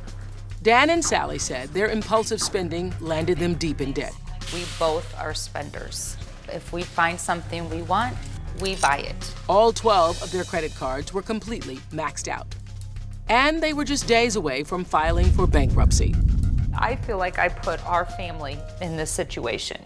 [0.62, 4.14] Dan and Sally said their impulsive spending landed them deep in debt.
[4.54, 6.16] We both are spenders.
[6.46, 8.16] If we find something we want,
[8.60, 9.34] we buy it.
[9.48, 12.54] All 12 of their credit cards were completely maxed out.
[13.28, 16.14] And they were just days away from filing for bankruptcy.
[16.76, 19.80] I feel like I put our family in this situation.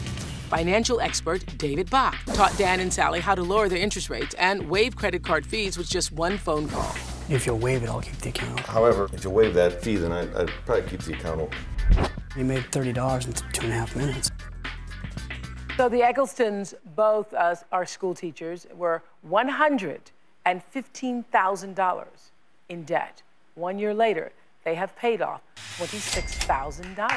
[0.49, 4.69] Financial expert David Bach taught Dan and Sally how to lower their interest rates and
[4.69, 6.95] waive credit card fees with just one phone call.
[7.29, 8.61] If you'll waive it, I'll keep the account.
[8.61, 11.57] However, if you waive that fee, then I, would probably keep the account open.
[12.37, 14.31] You made $30 in two and a half minutes.
[15.77, 22.07] So the Egglestons, both uh, are school teachers, were $115,000
[22.69, 23.21] in debt.
[23.53, 24.31] One year later,
[24.63, 25.43] they have paid off
[25.77, 27.13] $26,000 in debt.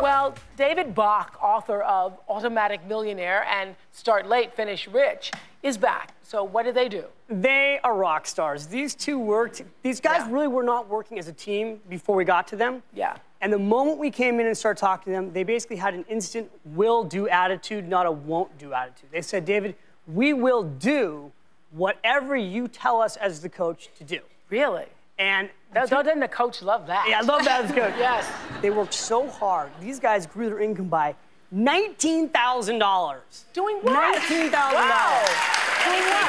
[0.00, 5.30] Well, David Bach, author of Automatic Millionaire and Start Late, Finish Rich,
[5.62, 6.14] is back.
[6.22, 7.04] So what did they do?
[7.28, 8.66] They are rock stars.
[8.66, 9.62] These two worked.
[9.82, 10.32] These guys yeah.
[10.32, 12.82] really were not working as a team before we got to them.
[12.94, 13.16] Yeah.
[13.42, 16.04] And the moment we came in and started talking to them, they basically had an
[16.08, 19.10] instant will do attitude, not a won't do attitude.
[19.12, 19.74] They said, David,
[20.06, 21.30] we will do
[21.72, 24.20] whatever you tell us as the coach to do.
[24.48, 24.86] Really?
[25.20, 27.06] And doesn't the coach love that?
[27.06, 27.92] Yeah, I love that as coach.
[27.98, 28.26] yes.
[28.62, 29.70] They worked so hard.
[29.78, 31.14] These guys grew their income by
[31.50, 33.44] nineteen thousand dollars.
[33.52, 33.92] Doing what?
[33.92, 35.36] Nineteen thousand dollars.
[35.84, 36.24] Doing what?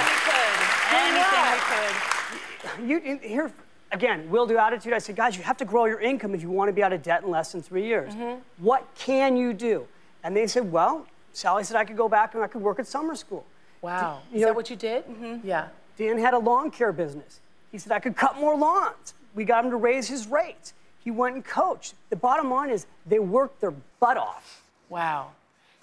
[0.93, 2.85] Anything we could.
[2.85, 3.51] Anything we You here
[3.93, 4.29] again?
[4.29, 4.91] Will do attitude.
[4.91, 6.91] I said, guys, you have to grow your income if you want to be out
[6.91, 8.13] of debt in less than three years.
[8.13, 8.41] Mm-hmm.
[8.63, 9.87] What can you do?
[10.25, 12.87] And they said, well, Sally said I could go back and I could work at
[12.87, 13.45] summer school.
[13.81, 14.19] Wow.
[14.29, 15.07] You Is know, that what you did?
[15.07, 15.47] Mm-hmm.
[15.47, 15.69] Yeah.
[15.97, 17.39] Dan had a lawn care business.
[17.71, 19.13] He said, I could cut more lawns.
[19.33, 20.73] We got him to raise his rates.
[21.03, 21.95] He went and coached.
[22.09, 24.63] The bottom line is they worked their butt off.
[24.89, 25.31] Wow.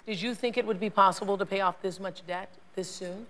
[0.05, 3.25] Did you think it would be possible to pay off this much debt this soon?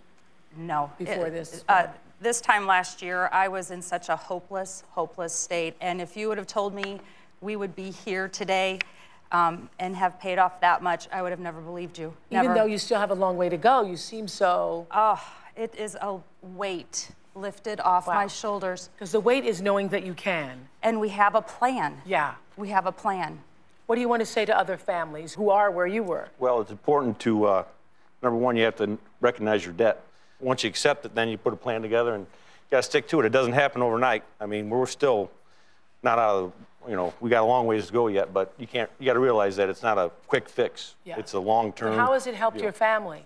[0.57, 0.91] No.
[0.97, 1.63] Before it, this?
[1.67, 1.87] Uh,
[2.21, 5.75] this time last year, I was in such a hopeless, hopeless state.
[5.79, 6.99] And if you would have told me
[7.41, 8.79] we would be here today
[9.31, 12.13] um, and have paid off that much, I would have never believed you.
[12.29, 14.85] Even though you still have a long way to go, you seem so.
[14.91, 15.21] Oh,
[15.55, 18.15] it is a weight lifted off wow.
[18.15, 18.89] my shoulders.
[18.95, 20.67] Because the weight is knowing that you can.
[20.83, 22.01] And we have a plan.
[22.05, 22.35] Yeah.
[22.57, 23.39] We have a plan.
[23.85, 26.29] What do you want to say to other families who are where you were?
[26.37, 27.63] Well, it's important to, uh,
[28.21, 30.03] number one, you have to recognize your debt.
[30.39, 33.07] Once you accept it, then you put a plan together and you got to stick
[33.07, 33.25] to it.
[33.25, 34.23] It doesn't happen overnight.
[34.39, 35.31] I mean, we're still
[36.03, 36.53] not out of,
[36.87, 39.13] you know, we got a long ways to go yet, but you can't, you got
[39.13, 40.95] to realize that it's not a quick fix.
[41.03, 41.17] Yeah.
[41.17, 41.97] It's a long term.
[41.97, 42.63] How has it helped deal.
[42.63, 43.23] your family?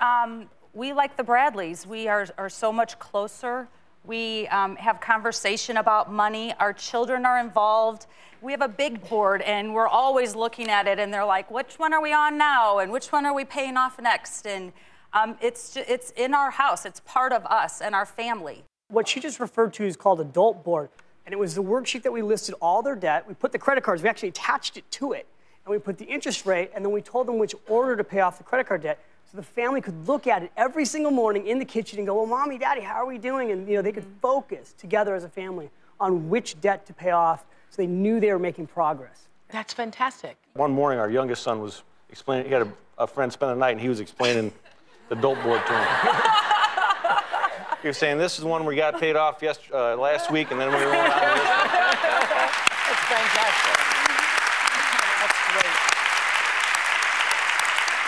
[0.00, 1.86] Um, we like the Bradleys.
[1.86, 3.68] We are, are so much closer.
[4.04, 6.54] We um, have conversation about money.
[6.58, 8.06] Our children are involved.
[8.40, 10.98] We have a big board, and we're always looking at it.
[10.98, 12.78] And they're like, "Which one are we on now?
[12.78, 14.72] And which one are we paying off next?" And
[15.12, 16.86] um, it's it's in our house.
[16.86, 18.64] It's part of us and our family.
[18.88, 20.88] What she just referred to is called a DOLP board,
[21.26, 23.28] and it was the worksheet that we listed all their debt.
[23.28, 24.02] We put the credit cards.
[24.02, 25.26] We actually attached it to it,
[25.66, 28.20] and we put the interest rate, and then we told them which order to pay
[28.20, 28.98] off the credit card debt.
[29.30, 32.16] So the family could look at it every single morning in the kitchen and go,
[32.16, 33.52] well, mommy, daddy, how are we doing?
[33.52, 37.10] And you know, they could focus together as a family on which debt to pay
[37.10, 39.28] off so they knew they were making progress.
[39.50, 40.36] That's fantastic.
[40.54, 43.70] One morning, our youngest son was explaining, he had a, a friend spend the night
[43.72, 44.52] and he was explaining
[45.08, 45.86] the DOLP board to him.
[47.82, 50.50] he was saying, this is the one we got paid off yesterday, uh, last week,
[50.50, 51.20] and then we were on this one.
[52.90, 53.78] That's fantastic.
[55.22, 55.76] That's great.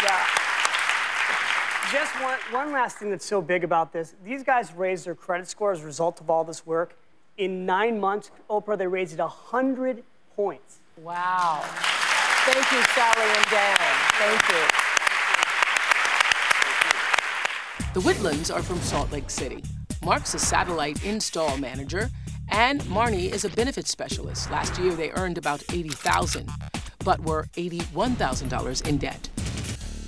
[0.03, 0.43] Yeah.
[1.93, 2.17] Just
[2.53, 4.15] one, one last thing that's so big about this.
[4.25, 6.97] These guys raised their credit score as a result of all this work.
[7.38, 10.03] In nine months, Oprah, they raised it 100
[10.37, 10.79] points.
[10.99, 11.62] Wow.
[12.45, 13.77] Thank you, Sally and Dan.
[14.19, 14.67] Thank you.
[17.95, 19.62] The Whitlands are from Salt Lake City.
[20.05, 22.11] Mark's a satellite install manager,
[22.49, 24.51] and Marnie is a benefits specialist.
[24.51, 26.50] Last year, they earned about 80000
[27.05, 29.29] but were $81,000 in debt.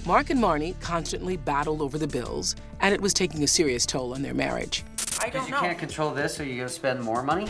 [0.06, 4.12] Mark and Marnie constantly battled over the bills, and it was taking a serious toll
[4.12, 4.84] on their marriage.
[5.22, 7.46] I don't you can't control this, so you're gonna spend more money?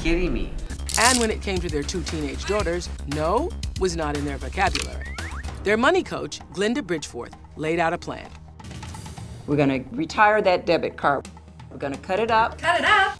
[0.00, 0.52] Kidding me.
[1.00, 5.06] And when it came to their two teenage daughters, no was not in their vocabulary.
[5.64, 8.30] Their money coach, Glinda Bridgforth, laid out a plan.
[9.48, 11.28] We're gonna retire that debit card.
[11.72, 12.56] We're gonna cut it up.
[12.58, 13.18] Cut it up!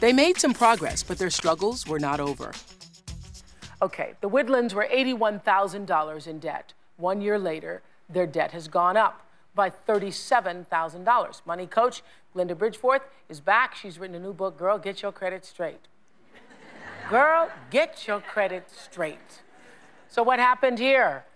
[0.00, 2.52] They made some progress, but their struggles were not over.
[3.84, 6.72] Okay, the Woodlands were $81,000 in debt.
[6.96, 11.42] One year later, their debt has gone up by $37,000.
[11.44, 13.74] Money coach Linda Bridgforth is back.
[13.74, 15.80] She's written a new book, Girl, Get Your Credit Straight.
[17.10, 19.42] Girl, get your credit straight.
[20.08, 21.26] So, what happened here?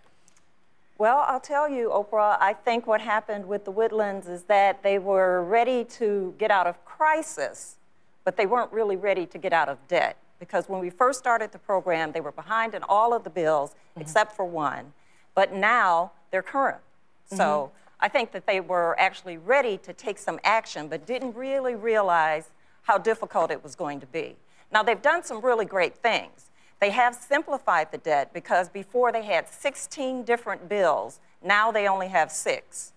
[0.96, 4.98] Well, I'll tell you, Oprah, I think what happened with the Woodlands is that they
[4.98, 7.76] were ready to get out of crisis,
[8.24, 10.16] but they weren't really ready to get out of debt.
[10.38, 13.70] Because when we first started the program, they were behind in all of the bills
[13.70, 14.00] mm-hmm.
[14.02, 14.92] except for one.
[15.34, 16.78] But now they're current.
[17.26, 17.36] Mm-hmm.
[17.36, 21.74] So I think that they were actually ready to take some action, but didn't really
[21.74, 22.50] realize
[22.82, 24.36] how difficult it was going to be.
[24.70, 26.50] Now, they've done some really great things.
[26.80, 32.08] They have simplified the debt because before they had 16 different bills, now they only
[32.08, 32.92] have six.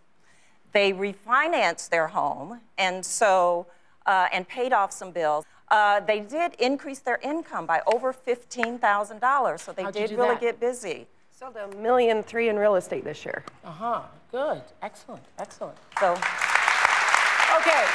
[0.72, 3.68] They refinanced their home and so
[4.06, 5.46] uh, and paid off some bills.
[5.72, 10.42] Uh, they did increase their income by over $15,000, so they How'd did really that?
[10.42, 11.08] get busy.
[11.32, 13.44] Sold a million three in real estate this year.
[13.64, 14.02] Uh huh.
[14.34, 14.62] Good.
[14.82, 15.24] Excellent.
[15.40, 15.78] Excellent.
[16.00, 17.86] So, okay.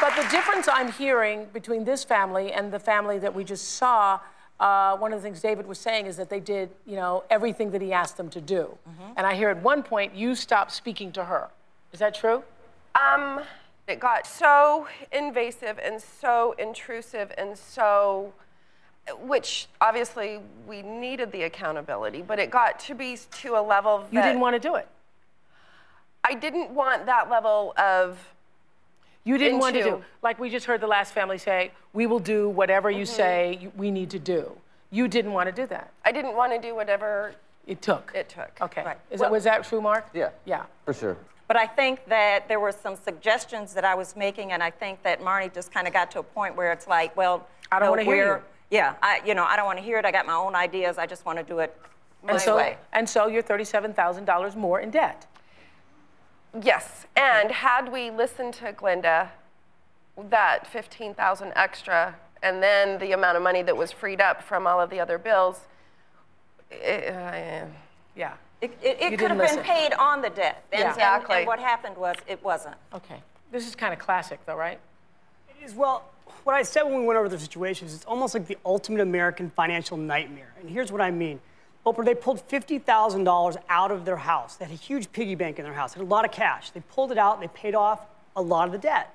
[0.00, 4.20] But the difference I'm hearing between this family and the family that we just saw,
[4.60, 7.72] uh, one of the things David was saying is that they did, you know, everything
[7.72, 8.78] that he asked them to do.
[8.88, 9.12] Mm-hmm.
[9.16, 11.48] And I hear at one point you stopped speaking to her.
[11.92, 12.44] Is that true?
[12.94, 13.40] Um,
[13.88, 18.32] it got so invasive and so intrusive and so,
[19.20, 24.12] which obviously we needed the accountability, but it got to be to a level that
[24.12, 24.88] you didn't want to do it.
[26.24, 28.18] I didn't want that level of
[29.22, 32.20] you didn't want to do, like we just heard the last family say, we will
[32.20, 33.16] do whatever you mm-hmm.
[33.16, 34.52] say we need to do.
[34.90, 35.92] You didn't want to do that.
[36.04, 37.34] I didn't want to do whatever
[37.66, 38.12] it took.
[38.14, 38.50] It took.
[38.60, 38.84] Okay.
[38.84, 38.98] Right.
[39.10, 40.06] Is well, it, was that true, Mark?
[40.14, 40.30] Yeah.
[40.44, 40.64] Yeah.
[40.84, 41.16] For sure.
[41.48, 45.02] But I think that there were some suggestions that I was making, and I think
[45.02, 47.86] that Marnie just kind of got to a point where it's like, well, I don't
[47.86, 48.42] no, want to hear you.
[48.70, 50.04] Yeah, I, you know, I don't want to hear it.
[50.04, 50.98] I got my own ideas.
[50.98, 51.76] I just want to do it
[52.24, 52.78] my and so, way.
[52.92, 55.26] And so you're thirty-seven thousand dollars more in debt.
[56.62, 59.28] Yes, and had we listened to Glenda
[60.30, 64.80] that 15,000 extra and then the amount of money that was freed up from all
[64.80, 65.60] of the other bills,
[66.70, 67.66] it, uh,
[68.14, 68.34] yeah.
[68.60, 70.64] It, it, it could have been paid on the debt.
[70.72, 70.90] And, yeah.
[70.90, 71.34] exactly.
[71.34, 72.76] And, and what happened was it wasn't.
[72.94, 73.22] Okay.
[73.52, 74.78] This is kind of classic, though, right?
[75.48, 75.74] It is.
[75.74, 76.04] Well,
[76.44, 79.50] what I said when we went over the situations, it's almost like the ultimate American
[79.50, 80.52] financial nightmare.
[80.60, 81.40] And here's what I mean.
[81.84, 84.56] Oprah, they pulled $50,000 out of their house.
[84.56, 86.70] They had a huge piggy bank in their house, they had a lot of cash.
[86.70, 88.00] They pulled it out, they paid off
[88.34, 89.12] a lot of the debt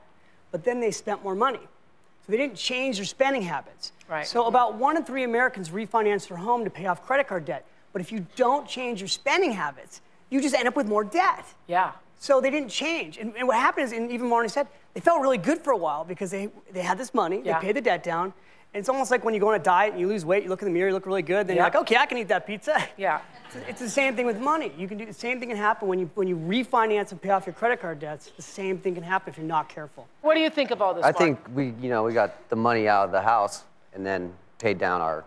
[0.52, 1.60] but then they spent more money.
[1.60, 3.94] So they didn't change their spending habits.
[4.08, 4.28] Right.
[4.28, 7.66] So about one in three Americans refinance their home to pay off credit card debt.
[7.94, 11.46] But if you don't change your spending habits, you just end up with more debt.
[11.68, 11.92] Yeah.
[12.20, 13.18] So they didn't change.
[13.18, 15.78] And, and what happened is, and even Marnie said, they felt really good for a
[15.78, 17.60] while because they, they had this money, yeah.
[17.60, 18.34] they paid the debt down.
[18.74, 20.50] And it's almost like when you go on a diet and you lose weight, you
[20.50, 21.64] look in the mirror, you look really good, then yeah.
[21.64, 22.82] you're like, okay, I can eat that pizza.
[22.98, 23.22] Yeah.
[23.68, 24.72] It's the same thing with money.
[24.78, 27.32] You can do the same thing can happen when you when you refinance and pay
[27.32, 28.32] off your credit card debts.
[28.38, 30.08] The same thing can happen if you're not careful.
[30.22, 31.04] What do you think of all this?
[31.04, 31.18] I Mark?
[31.18, 34.78] think we, you know, we got the money out of the house and then paid
[34.78, 35.26] down our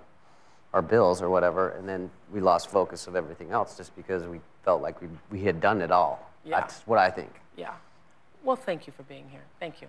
[0.74, 4.40] our bills or whatever, and then we lost focus of everything else just because we
[4.64, 6.30] felt like we we had done it all.
[6.44, 6.60] Yeah.
[6.60, 7.30] That's what I think.
[7.56, 7.74] Yeah.
[8.42, 9.44] Well, thank you for being here.
[9.60, 9.88] Thank you.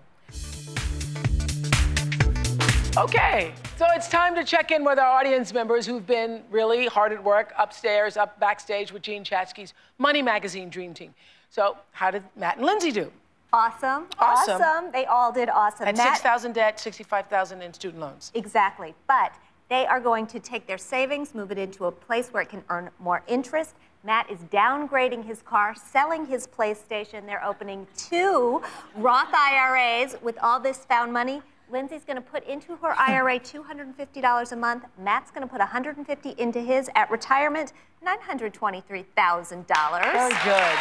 [2.97, 7.11] Okay, so it's time to check in with our audience members who've been really hard
[7.11, 11.13] at work upstairs, up backstage with Jean Chatzky's Money Magazine Dream Team.
[11.49, 13.11] So, how did Matt and Lindsay do?
[13.51, 14.07] Awesome.
[14.17, 14.61] Awesome.
[14.61, 14.91] Awesome.
[14.93, 15.87] They all did awesome.
[15.87, 18.31] At Matt, 6,000 debt, 65,000 in student loans.
[18.33, 18.93] Exactly.
[19.07, 19.33] But
[19.69, 22.63] they are going to take their savings, move it into a place where it can
[22.69, 23.73] earn more interest.
[24.03, 27.25] Matt is downgrading his car, selling his PlayStation.
[27.25, 28.61] They're opening two
[28.95, 31.41] Roth IRAs with all this found money.
[31.71, 34.85] Lindsay's going to put into her IRA $250 a month.
[34.99, 37.73] Matt's going to put 150 into his at retirement,
[38.05, 40.13] $923,000.
[40.13, 40.77] Very good.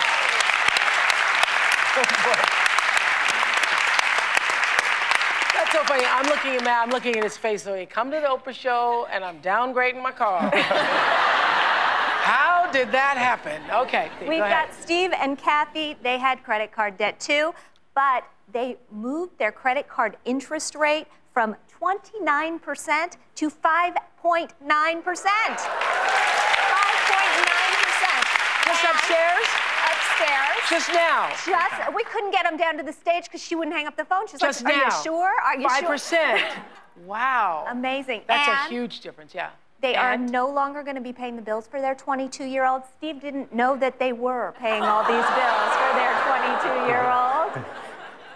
[5.54, 6.04] That's so funny.
[6.06, 6.86] I'm looking at Matt.
[6.86, 7.64] I'm looking at his face.
[7.64, 10.52] So he come to the Oprah show, and I'm downgrading my car.
[12.22, 13.60] How did that happen?
[13.70, 14.08] Okay.
[14.20, 15.96] We've go got Steve and Kathy.
[16.00, 17.52] They had credit card debt too,
[17.94, 18.22] but
[18.52, 24.54] they moved their credit card interest rate from 29% to 5.9%.
[24.54, 24.54] 5.9%.
[28.64, 29.46] Just upstairs?
[29.90, 30.53] Upstairs.
[30.70, 31.30] Just now?
[31.44, 34.04] Just, we couldn't get them down to the stage because she wouldn't hang up the
[34.04, 34.26] phone.
[34.26, 34.82] She's Just like, now.
[34.82, 35.32] are you sure?
[35.44, 36.38] Are you 5%.
[36.38, 36.48] sure?
[37.04, 37.66] wow.
[37.68, 38.22] Amazing.
[38.26, 39.50] That's and a huge difference, yeah.
[39.80, 40.28] They and?
[40.28, 42.82] are no longer going to be paying the bills for their 22 year old.
[42.96, 47.64] Steve didn't know that they were paying all these bills for their 22 year old.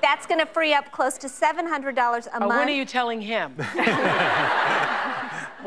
[0.03, 2.51] That's going to free up close to $700 a uh, month.
[2.51, 3.55] When are you telling him?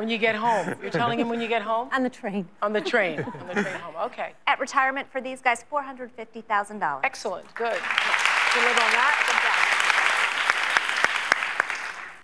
[0.02, 0.74] When you get home.
[0.82, 1.88] You're telling him when you get home?
[1.94, 2.50] On the train.
[2.64, 3.20] On the train.
[3.24, 3.94] On the train home.
[4.08, 4.34] Okay.
[4.48, 7.02] At retirement for these guys, $450,000.
[7.04, 7.46] Excellent.
[7.54, 7.76] Good.
[7.76, 9.42] To live on that?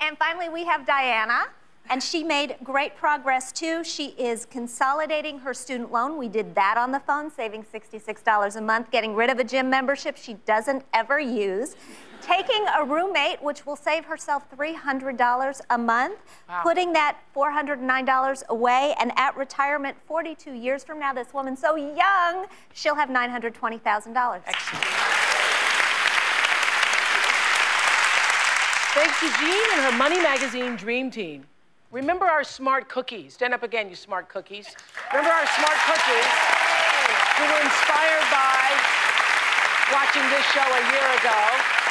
[0.01, 1.49] And finally, we have Diana.
[1.89, 3.83] And she made great progress too.
[3.83, 6.17] She is consolidating her student loan.
[6.17, 9.69] We did that on the phone, saving $66 a month, getting rid of a gym
[9.69, 11.75] membership she doesn't ever use,
[12.27, 16.19] taking a roommate, which will save herself $300 a month,
[16.49, 16.61] Wow.
[16.61, 22.47] putting that $409 away, and at retirement 42 years from now, this woman's so young,
[22.73, 24.41] she'll have $920,000.
[28.93, 31.45] Thanks to Jean and her Money Magazine Dream Team.
[31.91, 33.35] Remember our smart cookies.
[33.35, 34.75] Stand up again, you smart cookies.
[35.13, 36.25] Remember our smart cookies
[37.37, 38.73] who were inspired by
[39.93, 41.86] watching this show a year ago.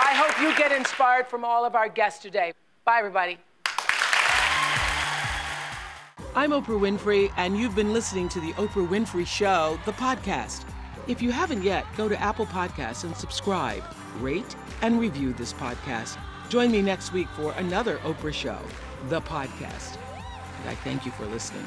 [0.00, 2.52] I hope you get inspired from all of our guests today.
[2.84, 3.36] Bye, everybody.
[6.36, 10.64] I'm Oprah Winfrey, and you've been listening to The Oprah Winfrey Show, the podcast.
[11.08, 13.82] If you haven't yet, go to Apple Podcasts and subscribe,
[14.20, 16.16] rate, and review this podcast.
[16.48, 18.58] Join me next week for another Oprah Show,
[19.08, 19.98] the podcast.
[20.60, 21.66] And I thank you for listening.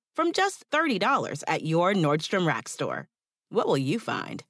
[0.15, 3.07] from just $30 at your Nordstrom Rack store.
[3.49, 4.43] What will you find?